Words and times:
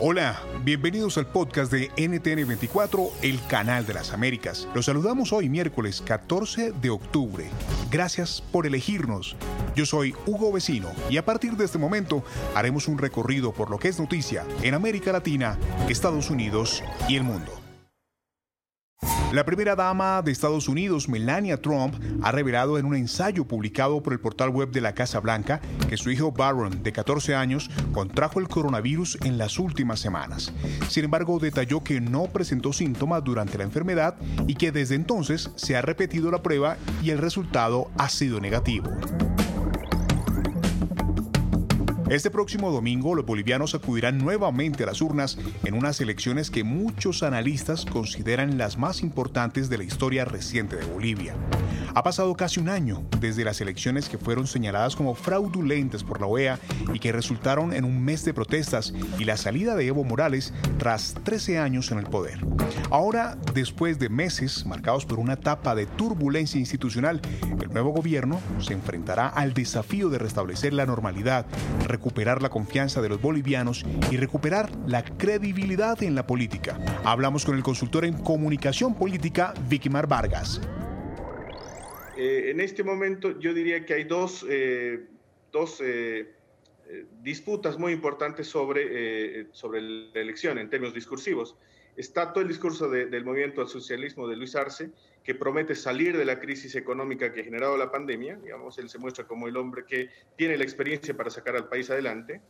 Hola, 0.00 0.40
bienvenidos 0.64 1.18
al 1.18 1.26
podcast 1.26 1.70
de 1.70 1.88
NTN24, 1.92 3.10
el 3.22 3.40
canal 3.46 3.86
de 3.86 3.94
las 3.94 4.12
Américas. 4.12 4.66
Los 4.74 4.86
saludamos 4.86 5.32
hoy 5.32 5.48
miércoles 5.48 6.02
14 6.04 6.72
de 6.72 6.90
octubre. 6.90 7.46
Gracias 7.92 8.42
por 8.50 8.66
elegirnos. 8.66 9.36
Yo 9.76 9.86
soy 9.86 10.12
Hugo 10.26 10.52
Vecino 10.52 10.90
y 11.08 11.16
a 11.16 11.24
partir 11.24 11.56
de 11.56 11.64
este 11.64 11.78
momento 11.78 12.24
haremos 12.56 12.88
un 12.88 12.98
recorrido 12.98 13.52
por 13.52 13.70
lo 13.70 13.78
que 13.78 13.88
es 13.88 14.00
noticia 14.00 14.44
en 14.62 14.74
América 14.74 15.12
Latina, 15.12 15.58
Estados 15.88 16.28
Unidos 16.28 16.82
y 17.08 17.14
el 17.16 17.22
mundo. 17.22 17.63
La 19.34 19.44
primera 19.44 19.74
dama 19.74 20.22
de 20.22 20.30
Estados 20.30 20.68
Unidos, 20.68 21.08
Melania 21.08 21.60
Trump, 21.60 21.96
ha 22.22 22.30
revelado 22.30 22.78
en 22.78 22.86
un 22.86 22.94
ensayo 22.94 23.44
publicado 23.44 24.00
por 24.00 24.12
el 24.12 24.20
portal 24.20 24.50
web 24.50 24.70
de 24.70 24.80
la 24.80 24.94
Casa 24.94 25.18
Blanca 25.18 25.60
que 25.88 25.96
su 25.96 26.12
hijo 26.12 26.30
Barron, 26.30 26.84
de 26.84 26.92
14 26.92 27.34
años, 27.34 27.68
contrajo 27.92 28.38
el 28.38 28.46
coronavirus 28.46 29.18
en 29.24 29.36
las 29.36 29.58
últimas 29.58 29.98
semanas. 29.98 30.52
Sin 30.88 31.06
embargo, 31.06 31.40
detalló 31.40 31.82
que 31.82 32.00
no 32.00 32.26
presentó 32.26 32.72
síntomas 32.72 33.24
durante 33.24 33.58
la 33.58 33.64
enfermedad 33.64 34.14
y 34.46 34.54
que 34.54 34.70
desde 34.70 34.94
entonces 34.94 35.50
se 35.56 35.74
ha 35.74 35.82
repetido 35.82 36.30
la 36.30 36.40
prueba 36.40 36.76
y 37.02 37.10
el 37.10 37.18
resultado 37.18 37.90
ha 37.98 38.08
sido 38.10 38.38
negativo. 38.38 38.88
Este 42.14 42.30
próximo 42.30 42.70
domingo 42.70 43.16
los 43.16 43.26
bolivianos 43.26 43.74
acudirán 43.74 44.18
nuevamente 44.18 44.84
a 44.84 44.86
las 44.86 45.02
urnas 45.02 45.36
en 45.64 45.74
unas 45.74 46.00
elecciones 46.00 46.48
que 46.48 46.62
muchos 46.62 47.24
analistas 47.24 47.84
consideran 47.84 48.56
las 48.56 48.78
más 48.78 49.02
importantes 49.02 49.68
de 49.68 49.78
la 49.78 49.82
historia 49.82 50.24
reciente 50.24 50.76
de 50.76 50.84
Bolivia. 50.84 51.34
Ha 51.92 52.04
pasado 52.04 52.32
casi 52.36 52.60
un 52.60 52.68
año 52.68 53.02
desde 53.20 53.44
las 53.44 53.60
elecciones 53.60 54.08
que 54.08 54.18
fueron 54.18 54.46
señaladas 54.46 54.94
como 54.94 55.16
fraudulentas 55.16 56.04
por 56.04 56.20
la 56.20 56.28
OEA 56.28 56.60
y 56.92 57.00
que 57.00 57.10
resultaron 57.10 57.72
en 57.72 57.84
un 57.84 58.04
mes 58.04 58.24
de 58.24 58.32
protestas 58.32 58.94
y 59.18 59.24
la 59.24 59.36
salida 59.36 59.74
de 59.74 59.88
Evo 59.88 60.04
Morales 60.04 60.52
tras 60.78 61.14
13 61.24 61.58
años 61.58 61.90
en 61.90 61.98
el 61.98 62.06
poder. 62.06 62.38
Ahora, 62.90 63.36
después 63.54 63.98
de 63.98 64.08
meses 64.08 64.66
marcados 64.66 65.04
por 65.04 65.18
una 65.18 65.32
etapa 65.34 65.74
de 65.74 65.86
turbulencia 65.86 66.60
institucional, 66.60 67.20
el 67.60 67.68
nuevo 67.70 67.90
gobierno 67.90 68.40
se 68.58 68.72
enfrentará 68.72 69.28
al 69.28 69.52
desafío 69.52 70.10
de 70.10 70.18
restablecer 70.18 70.72
la 70.72 70.86
normalidad, 70.86 71.46
la 72.42 72.50
confianza 72.50 73.00
de 73.00 73.08
los 73.08 73.20
bolivianos 73.20 73.84
y 74.10 74.16
recuperar 74.16 74.70
la 74.86 75.04
credibilidad 75.04 76.02
en 76.02 76.14
la 76.14 76.26
política. 76.26 76.78
Hablamos 77.04 77.44
con 77.44 77.56
el 77.56 77.62
consultor 77.62 78.04
en 78.04 78.14
comunicación 78.14 78.94
política, 78.94 79.54
Vicimar 79.68 80.06
Vargas. 80.06 80.60
Eh, 82.16 82.50
en 82.50 82.60
este 82.60 82.84
momento 82.84 83.38
yo 83.40 83.54
diría 83.54 83.84
que 83.84 83.94
hay 83.94 84.04
dos, 84.04 84.44
eh, 84.48 85.06
dos 85.50 85.80
eh, 85.82 86.33
disputas 87.22 87.78
muy 87.78 87.92
importantes 87.92 88.46
sobre, 88.46 89.46
sobre 89.52 89.80
la 89.80 90.20
elección 90.20 90.58
en 90.58 90.68
términos 90.70 90.94
discursivos. 90.94 91.56
Está 91.96 92.32
todo 92.32 92.42
el 92.42 92.48
discurso 92.48 92.88
del 92.88 93.24
movimiento 93.24 93.60
al 93.60 93.68
socialismo 93.68 94.26
de 94.26 94.36
Luis 94.36 94.56
Arce, 94.56 94.90
que 95.22 95.34
promete 95.34 95.74
salir 95.74 96.16
de 96.16 96.24
la 96.24 96.40
crisis 96.40 96.74
económica 96.74 97.32
que 97.32 97.40
ha 97.40 97.44
generado 97.44 97.76
la 97.76 97.90
pandemia, 97.90 98.36
digamos, 98.36 98.76
él 98.78 98.88
se 98.88 98.98
muestra 98.98 99.26
como 99.26 99.46
el 99.46 99.56
hombre 99.56 99.84
que 99.86 100.10
tiene 100.36 100.56
la 100.56 100.64
experiencia 100.64 101.16
para 101.16 101.30
sacar 101.30 101.56
al 101.56 101.68
país 101.68 101.88
adelante, 101.90 102.40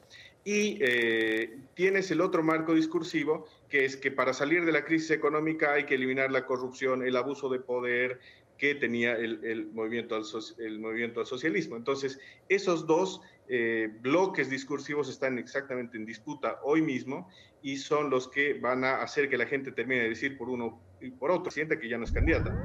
y 0.44 0.78
eh, 0.80 1.58
tienes 1.74 2.10
el 2.10 2.20
otro 2.22 2.42
marco 2.42 2.74
discursivo, 2.74 3.46
que 3.68 3.84
es 3.84 3.96
que 3.96 4.10
para 4.10 4.32
salir 4.32 4.64
de 4.64 4.72
la 4.72 4.84
crisis 4.84 5.10
económica 5.10 5.74
hay 5.74 5.84
que 5.84 5.94
eliminar 5.94 6.32
la 6.32 6.46
corrupción, 6.46 7.06
el 7.06 7.16
abuso 7.16 7.48
de 7.48 7.60
poder 7.60 8.20
que 8.56 8.74
tenía 8.74 9.16
el, 9.16 9.68
movimiento, 9.72 10.14
al, 10.16 10.24
el 10.58 10.78
movimiento 10.78 11.20
al 11.20 11.26
socialismo. 11.26 11.76
Entonces, 11.76 12.18
esos 12.48 12.86
dos 12.86 13.20
eh, 13.48 13.88
bloques 14.00 14.48
discursivos 14.48 15.08
están 15.08 15.38
exactamente 15.38 15.96
en 15.96 16.06
disputa 16.06 16.60
hoy 16.62 16.82
mismo 16.82 17.28
y 17.62 17.76
son 17.76 18.10
los 18.10 18.28
que 18.28 18.54
van 18.54 18.84
a 18.84 19.02
hacer 19.02 19.28
que 19.28 19.36
la 19.36 19.46
gente 19.46 19.72
termine 19.72 20.02
de 20.02 20.08
decir 20.10 20.36
por 20.38 20.48
uno 20.48 20.82
y 21.00 21.10
por 21.10 21.30
otro, 21.30 21.50
siente 21.50 21.78
que 21.78 21.88
ya 21.88 21.98
no 21.98 22.04
es 22.04 22.12
candidata. 22.12 22.56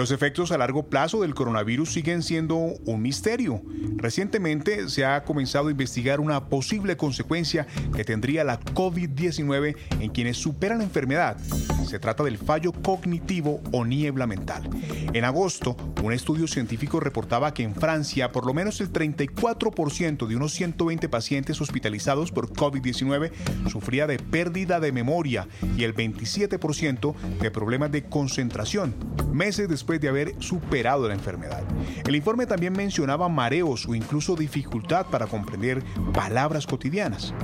Los 0.00 0.12
efectos 0.12 0.50
a 0.50 0.56
largo 0.56 0.84
plazo 0.84 1.20
del 1.20 1.34
coronavirus 1.34 1.92
siguen 1.92 2.22
siendo 2.22 2.56
un 2.56 3.02
misterio. 3.02 3.60
Recientemente 3.96 4.88
se 4.88 5.04
ha 5.04 5.24
comenzado 5.24 5.68
a 5.68 5.72
investigar 5.72 6.20
una 6.20 6.48
posible 6.48 6.96
consecuencia 6.96 7.66
que 7.94 8.02
tendría 8.02 8.42
la 8.42 8.58
COVID-19 8.58 9.76
en 10.00 10.10
quienes 10.10 10.38
superan 10.38 10.78
la 10.78 10.84
enfermedad. 10.84 11.36
Se 11.86 11.98
trata 11.98 12.24
del 12.24 12.38
fallo 12.38 12.72
cognitivo 12.72 13.60
o 13.72 13.84
niebla 13.84 14.26
mental. 14.26 14.70
En 15.12 15.26
agosto, 15.26 15.76
un 16.02 16.14
estudio 16.14 16.46
científico 16.46 16.98
reportaba 16.98 17.52
que 17.52 17.62
en 17.62 17.74
Francia 17.74 18.32
por 18.32 18.46
lo 18.46 18.54
menos 18.54 18.80
el 18.80 18.90
34% 18.90 20.26
de 20.26 20.36
unos 20.36 20.52
120 20.52 21.10
pacientes 21.10 21.60
hospitalizados 21.60 22.32
por 22.32 22.50
COVID-19 22.50 23.32
sufría 23.68 24.06
de 24.06 24.18
pérdida 24.18 24.80
de 24.80 24.92
memoria 24.92 25.46
y 25.76 25.84
el 25.84 25.94
27% 25.94 27.14
de 27.38 27.50
problemas 27.50 27.92
de 27.92 28.04
concentración. 28.04 28.94
Meses 29.30 29.68
después 29.68 29.89
de 29.98 30.08
haber 30.08 30.34
superado 30.38 31.08
la 31.08 31.14
enfermedad. 31.14 31.62
El 32.06 32.16
informe 32.16 32.46
también 32.46 32.72
mencionaba 32.72 33.28
mareos 33.28 33.86
o 33.86 33.94
incluso 33.94 34.36
dificultad 34.36 35.06
para 35.06 35.26
comprender 35.26 35.82
palabras 36.12 36.66
cotidianas. 36.66 37.34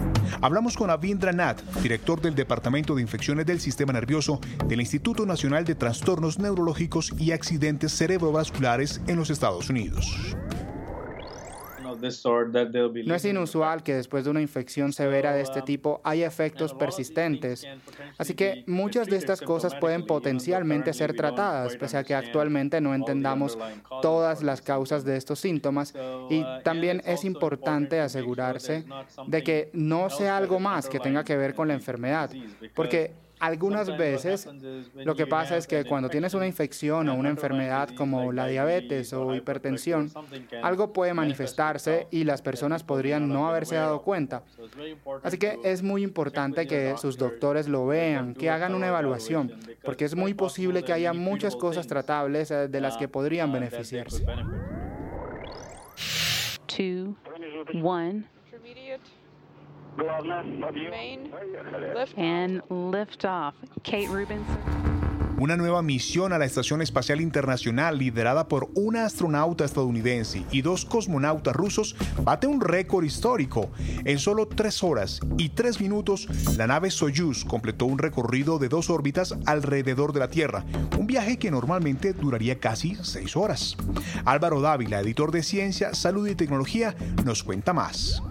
Hablamos 0.40 0.76
con 0.76 0.90
Avindra 0.90 1.32
Nath, 1.32 1.62
director 1.82 2.20
del 2.20 2.34
Departamento 2.34 2.94
de 2.94 3.02
Infecciones 3.02 3.46
del 3.46 3.60
Sistema 3.60 3.92
Nervioso 3.92 4.40
del 4.66 4.80
Instituto 4.80 5.26
Nacional 5.26 5.64
de 5.64 5.74
Trastornos 5.74 6.38
Neurológicos 6.38 7.12
y 7.18 7.32
Accidentes 7.32 7.92
Cerebrovasculares 7.96 9.00
en 9.06 9.16
los 9.16 9.30
Estados 9.30 9.70
Unidos. 9.70 10.36
No 13.06 13.14
es 13.14 13.24
inusual 13.24 13.82
que 13.82 13.94
después 13.94 14.24
de 14.24 14.30
una 14.30 14.40
infección 14.40 14.92
severa 14.92 15.32
de 15.32 15.42
este 15.42 15.62
tipo 15.62 16.00
haya 16.04 16.26
efectos 16.26 16.74
persistentes. 16.74 17.66
Así 18.18 18.34
que 18.34 18.64
muchas 18.66 19.06
de 19.08 19.16
estas 19.16 19.40
cosas 19.40 19.74
pueden 19.74 20.06
potencialmente 20.06 20.92
ser 20.92 21.14
tratadas, 21.14 21.76
pese 21.76 21.96
a 21.96 22.04
que 22.04 22.14
actualmente 22.14 22.80
no 22.80 22.94
entendamos 22.94 23.58
todas 24.02 24.42
las 24.42 24.62
causas 24.62 25.04
de 25.04 25.16
estos 25.16 25.40
síntomas. 25.40 25.94
Y 26.30 26.44
también 26.64 27.02
es 27.04 27.24
importante 27.24 28.00
asegurarse 28.00 28.84
de 29.26 29.42
que 29.42 29.70
no 29.72 30.10
sea 30.10 30.36
algo 30.36 30.60
más 30.60 30.88
que 30.88 31.00
tenga 31.00 31.24
que 31.24 31.36
ver 31.36 31.54
con 31.54 31.68
la 31.68 31.74
enfermedad, 31.74 32.30
porque 32.74 33.25
algunas 33.38 33.96
veces 33.96 34.48
lo 34.94 35.14
que 35.14 35.26
pasa 35.26 35.56
es 35.56 35.66
que 35.66 35.84
cuando 35.84 36.08
tienes 36.08 36.34
una 36.34 36.46
infección 36.46 37.08
o 37.08 37.14
una 37.14 37.28
enfermedad 37.28 37.90
como 37.96 38.32
la 38.32 38.46
diabetes 38.46 39.12
o 39.12 39.34
hipertensión, 39.34 40.10
algo 40.62 40.92
puede 40.92 41.14
manifestarse 41.14 42.06
y 42.10 42.24
las 42.24 42.42
personas 42.42 42.82
podrían 42.82 43.28
no 43.28 43.48
haberse 43.48 43.76
dado 43.76 44.02
cuenta. 44.02 44.42
Así 45.22 45.38
que 45.38 45.58
es 45.64 45.82
muy 45.82 46.02
importante 46.02 46.66
que 46.66 46.96
sus 46.96 47.18
doctores 47.18 47.68
lo 47.68 47.86
vean, 47.86 48.34
que 48.34 48.50
hagan 48.50 48.74
una 48.74 48.88
evaluación, 48.88 49.52
porque 49.82 50.04
es 50.04 50.14
muy 50.14 50.34
posible 50.34 50.82
que 50.82 50.92
haya 50.92 51.12
muchas 51.12 51.56
cosas 51.56 51.86
tratables 51.86 52.50
eh, 52.50 52.68
de 52.68 52.80
las 52.80 52.96
que 52.96 53.08
podrían 53.08 53.52
beneficiarse. 53.52 54.24
Two, 56.66 57.16
one. 57.82 58.24
Main, 59.96 61.32
lift. 61.94 62.18
And 62.18 62.62
lift 62.70 63.24
off. 63.24 63.54
Kate 63.82 64.08
Rubens. 64.08 64.46
Una 65.38 65.54
nueva 65.54 65.82
misión 65.82 66.32
a 66.32 66.38
la 66.38 66.46
Estación 66.46 66.80
Espacial 66.80 67.20
Internacional 67.20 67.98
liderada 67.98 68.48
por 68.48 68.70
una 68.74 69.04
astronauta 69.04 69.66
estadounidense 69.66 70.46
y 70.50 70.62
dos 70.62 70.86
cosmonautas 70.86 71.54
rusos 71.54 71.94
bate 72.22 72.46
un 72.46 72.58
récord 72.58 73.04
histórico. 73.04 73.70
En 74.06 74.18
solo 74.18 74.48
tres 74.48 74.82
horas 74.82 75.20
y 75.36 75.50
tres 75.50 75.78
minutos, 75.78 76.26
la 76.56 76.66
nave 76.66 76.90
Soyuz 76.90 77.44
completó 77.44 77.84
un 77.84 77.98
recorrido 77.98 78.58
de 78.58 78.70
dos 78.70 78.88
órbitas 78.88 79.34
alrededor 79.44 80.14
de 80.14 80.20
la 80.20 80.28
Tierra, 80.28 80.64
un 80.98 81.06
viaje 81.06 81.38
que 81.38 81.50
normalmente 81.50 82.14
duraría 82.14 82.58
casi 82.58 82.94
seis 83.02 83.36
horas. 83.36 83.76
Álvaro 84.24 84.62
Dávila, 84.62 85.00
editor 85.00 85.32
de 85.32 85.42
Ciencia, 85.42 85.92
Salud 85.92 86.26
y 86.28 86.34
Tecnología, 86.34 86.94
nos 87.26 87.44
cuenta 87.44 87.74
más. 87.74 88.22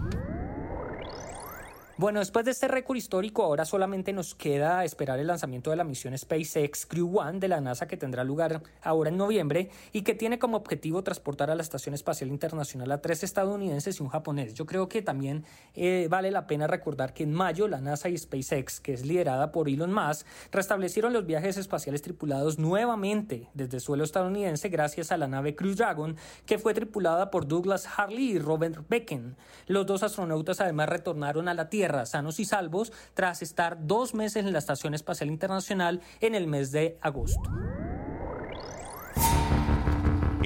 Bueno, 1.98 2.18
después 2.18 2.44
de 2.44 2.50
este 2.50 2.68
récord 2.68 2.98
histórico, 2.98 3.42
ahora 3.42 3.64
solamente 3.64 4.12
nos 4.12 4.34
queda 4.34 4.84
esperar 4.84 5.18
el 5.18 5.28
lanzamiento 5.28 5.70
de 5.70 5.76
la 5.76 5.84
misión 5.84 6.16
SpaceX 6.16 6.84
Crew 6.84 7.20
One 7.20 7.38
de 7.38 7.48
la 7.48 7.62
NASA 7.62 7.88
que 7.88 7.96
tendrá 7.96 8.22
lugar 8.22 8.62
ahora 8.82 9.08
en 9.08 9.16
noviembre 9.16 9.70
y 9.94 10.02
que 10.02 10.12
tiene 10.14 10.38
como 10.38 10.58
objetivo 10.58 11.02
transportar 11.02 11.50
a 11.50 11.54
la 11.54 11.62
Estación 11.62 11.94
Espacial 11.94 12.28
Internacional 12.28 12.92
a 12.92 13.00
tres 13.00 13.24
estadounidenses 13.24 13.98
y 13.98 14.02
un 14.02 14.10
japonés. 14.10 14.52
Yo 14.52 14.66
creo 14.66 14.90
que 14.90 15.00
también 15.00 15.46
eh, 15.72 16.06
vale 16.10 16.30
la 16.30 16.46
pena 16.46 16.66
recordar 16.66 17.14
que 17.14 17.22
en 17.22 17.32
mayo 17.32 17.66
la 17.66 17.80
NASA 17.80 18.10
y 18.10 18.18
SpaceX, 18.18 18.78
que 18.78 18.92
es 18.92 19.06
liderada 19.06 19.50
por 19.50 19.66
Elon 19.66 19.94
Musk, 19.94 20.26
restablecieron 20.52 21.14
los 21.14 21.24
viajes 21.24 21.56
espaciales 21.56 22.02
tripulados 22.02 22.58
nuevamente 22.58 23.48
desde 23.54 23.80
suelo 23.80 24.04
estadounidense 24.04 24.68
gracias 24.68 25.12
a 25.12 25.16
la 25.16 25.28
nave 25.28 25.56
Crew 25.56 25.74
Dragon, 25.74 26.14
que 26.44 26.58
fue 26.58 26.74
tripulada 26.74 27.30
por 27.30 27.48
Douglas 27.48 27.88
Harley 27.96 28.32
y 28.32 28.38
Robert 28.38 28.86
Becken. 28.86 29.34
Los 29.66 29.86
dos 29.86 30.02
astronautas 30.02 30.60
además 30.60 30.90
retornaron 30.90 31.48
a 31.48 31.54
la 31.54 31.70
Tierra 31.70 31.85
sanos 32.06 32.40
y 32.40 32.44
salvos 32.44 32.92
tras 33.14 33.42
estar 33.42 33.86
dos 33.86 34.14
meses 34.14 34.44
en 34.44 34.52
la 34.52 34.58
Estación 34.58 34.94
Espacial 34.94 35.28
Internacional 35.30 36.00
en 36.20 36.34
el 36.34 36.46
mes 36.46 36.72
de 36.72 36.98
agosto. 37.00 37.50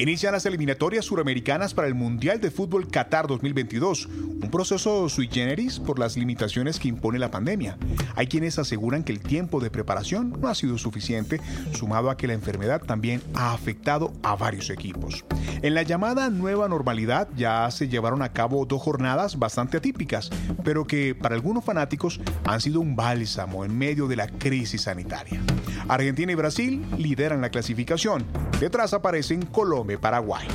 Inician 0.01 0.33
las 0.33 0.47
eliminatorias 0.47 1.05
suramericanas 1.05 1.75
para 1.75 1.87
el 1.87 1.95
Mundial 1.95 2.41
de 2.41 2.51
Fútbol 2.51 2.89
Qatar 2.89 3.27
2022, 3.27 4.07
un 4.07 4.51
proceso 4.51 5.11
sui 5.11 5.29
generis 5.29 5.79
por 5.79 5.99
las 5.99 6.17
limitaciones 6.17 6.79
que 6.79 6.89
impone 6.89 7.19
la 7.19 7.31
pandemia. 7.31 7.77
Hay 8.17 8.27
quienes 8.27 8.59
aseguran 8.59 9.05
que 9.05 9.13
el 9.13 9.21
tiempo 9.21 9.61
de 9.61 9.71
preparación 9.71 10.41
no 10.41 10.49
ha 10.49 10.55
sido 10.55 10.79
suficiente, 10.79 11.39
sumado 11.75 12.09
a 12.09 12.17
que 12.17 12.27
la 12.27 12.33
enfermedad 12.33 12.81
también 12.81 13.21
ha 13.35 13.53
afectado 13.53 14.15
a 14.23 14.37
varios 14.37 14.71
equipos. 14.71 15.27
En 15.62 15.75
la 15.75 15.83
llamada 15.83 16.31
nueva 16.31 16.69
normalidad 16.69 17.29
ya 17.37 17.71
se 17.71 17.89
llevaron 17.89 18.23
a 18.23 18.33
cabo 18.33 18.65
dos 18.65 18.81
jornadas 18.81 19.39
bastante 19.39 19.77
atípicas, 19.77 20.31
pero 20.65 20.87
que 20.87 21.15
para 21.15 21.35
algunos 21.35 21.62
fanáticos 21.62 22.19
han 22.45 22.62
sido 22.62 22.81
un 22.81 22.97
bálsamo 22.97 23.62
en 23.67 23.77
medio 23.77 24.09
de 24.09 24.17
la 24.17 24.27
crisis 24.27 24.83
sanitaria. 24.83 25.39
Argentina 25.87 26.33
y 26.33 26.35
Brasil 26.35 26.87
lideran 26.97 27.43
la 27.43 27.51
clasificación. 27.51 28.25
Detrás 28.59 28.95
aparecen 28.95 29.43
Colombia 29.43 29.97
y 29.97 29.99
Paraguay. 29.99 30.47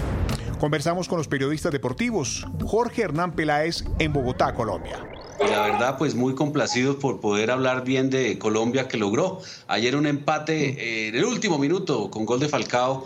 Conversamos 0.60 1.08
con 1.08 1.20
los 1.20 1.28
periodistas 1.28 1.72
deportivos. 1.72 2.48
Jorge 2.66 3.04
Hernán 3.04 3.34
Peláez 3.34 3.84
en 4.00 4.12
Bogotá, 4.12 4.56
Colombia. 4.56 4.98
Y 5.40 5.52
la 5.52 5.62
verdad, 5.62 5.98
pues 5.98 6.16
muy 6.16 6.34
complacidos 6.34 6.96
por 6.96 7.20
poder 7.20 7.52
hablar 7.52 7.84
bien 7.84 8.10
de 8.10 8.40
Colombia 8.40 8.88
que 8.88 8.98
logró 8.98 9.42
ayer 9.68 9.96
un 9.96 10.08
empate 10.08 11.10
en 11.10 11.16
el 11.16 11.26
último 11.26 11.60
minuto 11.60 12.10
con 12.10 12.26
gol 12.26 12.40
de 12.40 12.48
Falcao, 12.48 13.04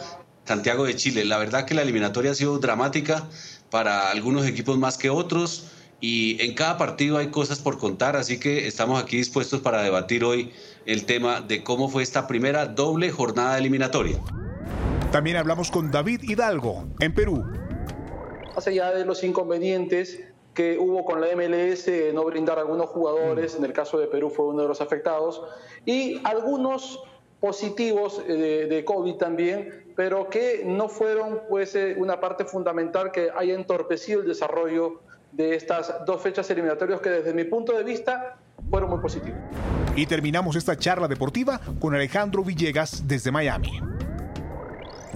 Santiago 0.50 0.86
de 0.86 0.96
Chile. 0.96 1.26
La 1.26 1.38
verdad 1.38 1.66
que 1.66 1.76
la 1.76 1.84
eliminatoria 1.84 2.32
ha 2.32 2.34
sido 2.34 2.58
dramática 2.58 3.28
para 3.70 4.10
algunos 4.10 4.48
equipos 4.48 4.80
más 4.80 4.98
que 4.98 5.12
otros 5.12 5.70
y 6.02 6.44
en 6.44 6.56
cada 6.56 6.76
partido 6.76 7.20
hay 7.20 7.28
cosas 7.28 7.60
por 7.60 7.78
contar, 7.78 8.16
así 8.16 8.40
que 8.40 8.66
estamos 8.66 9.00
aquí 9.00 9.18
dispuestos 9.18 9.62
para 9.62 9.84
debatir 9.84 10.24
hoy 10.24 10.52
el 10.88 11.06
tema 11.06 11.42
de 11.42 11.64
cómo 11.64 11.88
fue 11.88 12.02
esta 12.02 12.26
primera 12.26 12.66
doble 12.66 13.12
jornada 13.12 13.60
eliminatoria. 13.60 14.18
También 15.12 15.38
hablamos 15.38 15.70
con 15.70 15.92
David 15.92 16.22
Hidalgo, 16.24 16.88
en 17.00 17.14
Perú. 17.14 17.46
Más 18.56 18.66
allá 18.66 18.92
de 18.92 19.06
los 19.06 19.24
inconvenientes 19.24 20.20
que 20.56 20.80
hubo 20.80 21.06
con 21.06 21.22
la 21.22 21.28
MLS, 21.36 21.88
no 22.12 22.26
brindar 22.26 22.58
a 22.58 22.62
algunos 22.62 22.90
jugadores, 22.90 23.56
en 23.56 23.66
el 23.66 23.74
caso 23.74 24.00
de 24.00 24.08
Perú 24.08 24.32
fue 24.32 24.48
uno 24.48 24.64
de 24.64 24.68
los 24.68 24.82
afectados, 24.82 25.44
y 25.86 26.20
algunos 26.24 27.04
positivos 27.40 28.20
eh, 28.28 28.34
de, 28.34 28.66
de 28.66 28.84
COVID 28.84 29.14
también, 29.14 29.89
pero 30.00 30.30
que 30.30 30.64
no 30.66 30.88
fueron 30.88 31.42
pues 31.50 31.76
eh, 31.76 31.94
una 31.98 32.22
parte 32.22 32.46
fundamental 32.46 33.12
que 33.12 33.32
haya 33.38 33.54
entorpecido 33.54 34.22
el 34.22 34.30
desarrollo 34.30 35.02
de 35.34 35.56
estas 35.56 35.94
dos 36.06 36.22
fechas 36.22 36.50
eliminatorias 36.50 37.02
que 37.02 37.10
desde 37.10 37.34
mi 37.34 37.44
punto 37.44 37.76
de 37.76 37.84
vista 37.84 38.38
fueron 38.70 38.92
muy 38.92 39.00
positivas. 39.00 39.38
Y 39.98 40.06
terminamos 40.06 40.56
esta 40.56 40.78
charla 40.78 41.10
deportiva 41.10 41.60
con 41.82 41.94
Alejandro 41.96 42.46
Villegas 42.46 43.10
desde 43.10 43.30
Miami. 43.30 43.82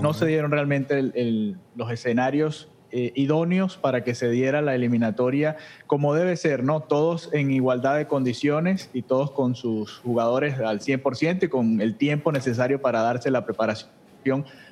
No 0.02 0.14
se 0.14 0.26
dieron 0.26 0.52
realmente 0.52 1.02
los 1.76 1.90
escenarios 1.90 2.70
eh, 2.92 3.14
idóneos 3.16 3.78
para 3.78 4.04
que 4.04 4.16
se 4.16 4.30
diera 4.30 4.62
la 4.62 4.76
eliminatoria 4.76 5.56
como 5.88 6.14
debe 6.14 6.36
ser, 6.36 6.66
¿no? 6.66 6.82
Todos 6.82 7.30
en 7.32 7.52
igualdad 7.52 7.96
de 7.96 8.08
condiciones 8.08 8.90
y 8.92 9.04
todos 9.04 9.32
con 9.32 9.56
sus 9.56 10.00
jugadores 10.00 10.60
al 10.60 10.82
100% 10.82 11.44
y 11.44 11.48
con 11.48 11.80
el 11.80 11.96
tiempo 11.96 12.34
necesario 12.34 12.82
para 12.82 13.02
darse 13.02 13.32
la 13.32 13.46
preparación 13.46 14.03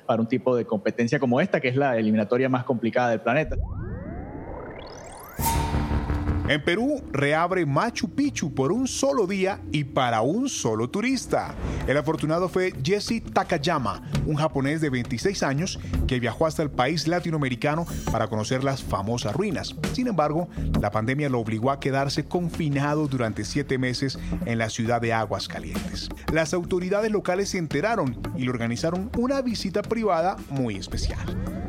para 0.06 0.20
un 0.20 0.28
tipo 0.28 0.56
de 0.56 0.64
competencia 0.64 1.18
como 1.18 1.40
esta, 1.40 1.60
que 1.60 1.68
es 1.68 1.76
la 1.76 1.96
eliminatoria 1.96 2.48
más 2.48 2.64
complicada 2.64 3.10
del 3.10 3.20
planeta. 3.20 3.56
En 6.52 6.62
Perú 6.62 7.02
reabre 7.12 7.64
Machu 7.64 8.10
Picchu 8.10 8.52
por 8.52 8.72
un 8.72 8.86
solo 8.86 9.26
día 9.26 9.62
y 9.72 9.84
para 9.84 10.20
un 10.20 10.50
solo 10.50 10.90
turista. 10.90 11.54
El 11.86 11.96
afortunado 11.96 12.50
fue 12.50 12.74
Jesse 12.84 13.22
Takayama, 13.32 14.02
un 14.26 14.34
japonés 14.34 14.82
de 14.82 14.90
26 14.90 15.42
años 15.44 15.80
que 16.06 16.20
viajó 16.20 16.44
hasta 16.44 16.62
el 16.62 16.70
país 16.70 17.08
latinoamericano 17.08 17.86
para 18.10 18.28
conocer 18.28 18.64
las 18.64 18.82
famosas 18.82 19.34
ruinas. 19.34 19.74
Sin 19.94 20.08
embargo, 20.08 20.50
la 20.78 20.90
pandemia 20.90 21.30
lo 21.30 21.40
obligó 21.40 21.70
a 21.70 21.80
quedarse 21.80 22.26
confinado 22.26 23.08
durante 23.08 23.46
siete 23.46 23.78
meses 23.78 24.18
en 24.44 24.58
la 24.58 24.68
ciudad 24.68 25.00
de 25.00 25.14
Aguas 25.14 25.48
Calientes. 25.48 26.10
Las 26.34 26.52
autoridades 26.52 27.10
locales 27.10 27.48
se 27.48 27.56
enteraron 27.56 28.20
y 28.36 28.42
le 28.42 28.50
organizaron 28.50 29.10
una 29.16 29.40
visita 29.40 29.80
privada 29.80 30.36
muy 30.50 30.76
especial. 30.76 31.61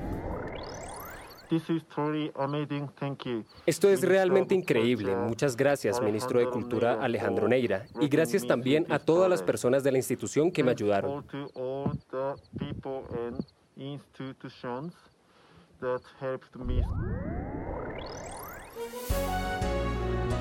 Esto 3.65 3.89
es 3.89 4.01
realmente 4.01 4.55
increíble. 4.55 5.15
Muchas 5.15 5.55
gracias, 5.55 6.01
ministro 6.01 6.39
de 6.39 6.49
Cultura 6.49 7.01
Alejandro 7.01 7.47
Neira. 7.47 7.85
Y 7.99 8.07
gracias 8.07 8.45
también 8.45 8.85
a 8.89 8.99
todas 8.99 9.29
las 9.29 9.43
personas 9.43 9.83
de 9.83 9.91
la 9.91 9.97
institución 9.97 10.51
que 10.51 10.63
me 10.63 10.71
ayudaron. 10.71 11.25